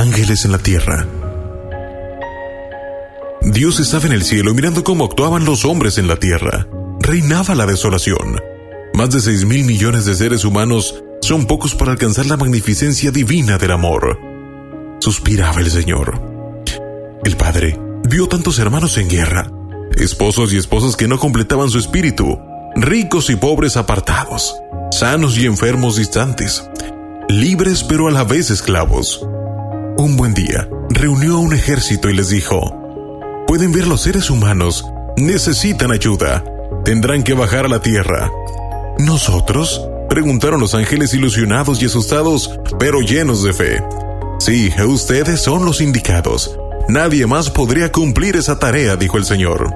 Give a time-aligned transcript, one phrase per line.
[0.00, 1.06] ángeles en la tierra.
[3.42, 6.66] Dios estaba en el cielo mirando cómo actuaban los hombres en la tierra.
[7.00, 8.40] Reinaba la desolación.
[8.94, 13.58] Más de seis mil millones de seres humanos son pocos para alcanzar la magnificencia divina
[13.58, 14.18] del amor.
[15.00, 16.18] Suspiraba el Señor.
[17.22, 19.50] El Padre vio tantos hermanos en guerra,
[19.96, 22.38] esposos y esposas que no completaban su espíritu,
[22.74, 24.56] ricos y pobres apartados,
[24.92, 26.64] sanos y enfermos distantes,
[27.28, 29.26] libres pero a la vez esclavos.
[30.00, 32.74] Un buen día, reunió a un ejército y les dijo,
[33.46, 34.82] Pueden ver los seres humanos,
[35.18, 36.42] necesitan ayuda,
[36.86, 38.30] tendrán que bajar a la tierra.
[38.98, 39.86] ¿Nosotros?
[40.08, 43.84] Preguntaron los ángeles ilusionados y asustados, pero llenos de fe.
[44.38, 46.58] Sí, ustedes son los indicados.
[46.88, 49.70] Nadie más podría cumplir esa tarea, dijo el Señor.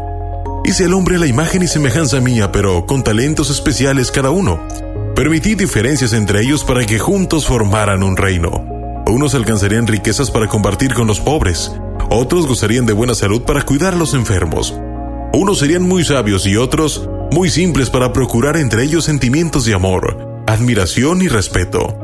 [0.64, 4.66] Hice al hombre la imagen y semejanza mía, pero con talentos especiales cada uno.
[5.14, 8.73] Permití diferencias entre ellos para que juntos formaran un reino.
[9.14, 11.70] Unos alcanzarían riquezas para compartir con los pobres,
[12.10, 14.74] otros gozarían de buena salud para cuidar a los enfermos.
[15.32, 20.42] Unos serían muy sabios y otros muy simples para procurar entre ellos sentimientos de amor,
[20.48, 21.96] admiración y respeto.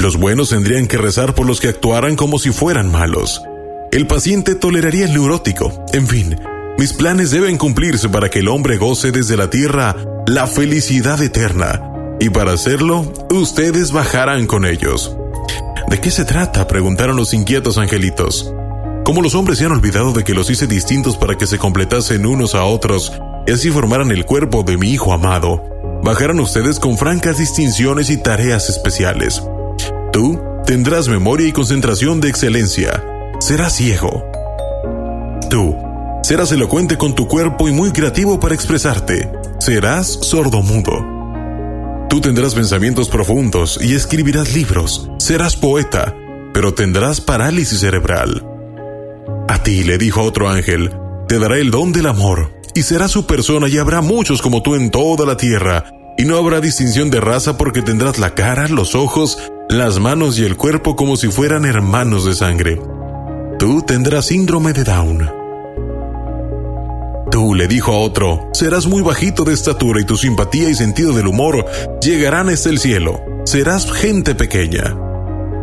[0.00, 3.42] Los buenos tendrían que rezar por los que actuaran como si fueran malos.
[3.90, 5.84] El paciente toleraría el neurótico.
[5.92, 6.38] En fin,
[6.78, 9.96] mis planes deben cumplirse para que el hombre goce desde la tierra
[10.28, 11.82] la felicidad eterna.
[12.20, 15.17] Y para hacerlo, ustedes bajarán con ellos.
[15.88, 16.66] ¿De qué se trata?
[16.66, 18.52] preguntaron los inquietos angelitos.
[19.04, 22.26] Como los hombres se han olvidado de que los hice distintos para que se completasen
[22.26, 23.10] unos a otros
[23.46, 25.64] y así formaran el cuerpo de mi hijo amado,
[26.02, 29.42] bajarán ustedes con francas distinciones y tareas especiales.
[30.12, 33.02] Tú tendrás memoria y concentración de excelencia.
[33.40, 34.30] Serás ciego.
[35.48, 35.74] Tú
[36.22, 39.32] serás elocuente con tu cuerpo y muy creativo para expresarte.
[39.58, 41.17] Serás sordomudo.
[42.08, 45.10] Tú tendrás pensamientos profundos y escribirás libros.
[45.18, 46.16] Serás poeta,
[46.54, 48.46] pero tendrás parálisis cerebral.
[49.46, 50.90] A ti, le dijo otro ángel,
[51.28, 54.74] te dará el don del amor, y serás su persona y habrá muchos como tú
[54.74, 58.94] en toda la tierra, y no habrá distinción de raza porque tendrás la cara, los
[58.94, 62.80] ojos, las manos y el cuerpo como si fueran hermanos de sangre.
[63.58, 65.37] Tú tendrás síndrome de Down
[67.38, 71.12] Tú, le dijo a otro, serás muy bajito de estatura y tu simpatía y sentido
[71.12, 71.64] del humor
[72.02, 73.22] llegarán hasta el cielo.
[73.44, 74.96] Serás gente pequeña.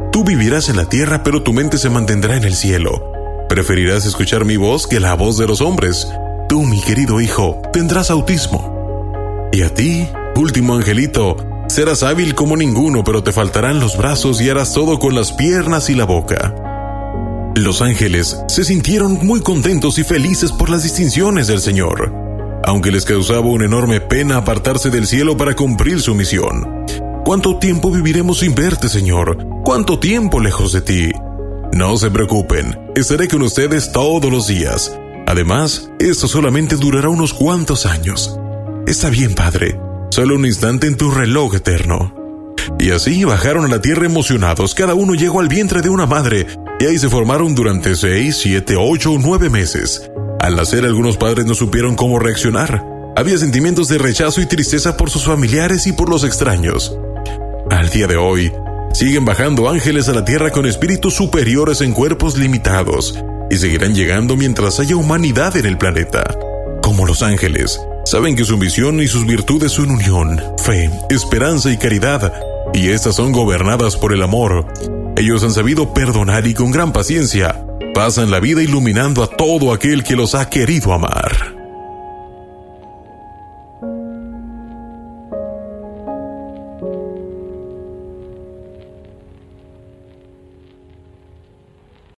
[0.09, 3.11] Tú vivirás en la tierra, pero tu mente se mantendrá en el cielo.
[3.49, 6.07] Preferirás escuchar mi voz que la voz de los hombres.
[6.47, 9.49] Tú, mi querido hijo, tendrás autismo.
[9.51, 11.35] Y a ti, último angelito,
[11.67, 15.89] serás hábil como ninguno, pero te faltarán los brazos y harás todo con las piernas
[15.89, 16.55] y la boca.
[17.55, 22.11] Los ángeles se sintieron muy contentos y felices por las distinciones del Señor,
[22.65, 26.85] aunque les causaba una enorme pena apartarse del cielo para cumplir su misión.
[27.23, 29.37] ¿Cuánto tiempo viviremos sin verte, Señor?
[29.63, 31.11] ¿Cuánto tiempo lejos de ti?
[31.71, 34.93] No se preocupen, estaré con ustedes todos los días.
[35.25, 38.37] Además, esto solamente durará unos cuantos años.
[38.85, 39.79] Está bien, Padre,
[40.11, 42.24] solo un instante en tu reloj eterno.
[42.79, 46.47] Y así bajaron a la tierra emocionados, cada uno llegó al vientre de una madre
[46.79, 50.09] y ahí se formaron durante seis, siete, ocho o nueve meses.
[50.39, 52.85] Al nacer algunos padres no supieron cómo reaccionar.
[53.15, 56.97] Había sentimientos de rechazo y tristeza por sus familiares y por los extraños.
[57.71, 58.51] Al día de hoy,
[58.93, 63.17] siguen bajando ángeles a la tierra con espíritus superiores en cuerpos limitados
[63.49, 66.23] y seguirán llegando mientras haya humanidad en el planeta.
[66.81, 71.77] Como los ángeles, saben que su misión y sus virtudes son unión, fe, esperanza y
[71.77, 72.33] caridad,
[72.75, 74.65] y estas son gobernadas por el amor,
[75.15, 80.03] ellos han sabido perdonar y con gran paciencia pasan la vida iluminando a todo aquel
[80.03, 81.54] que los ha querido amar.